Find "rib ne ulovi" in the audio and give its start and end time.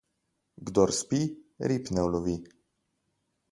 1.71-2.35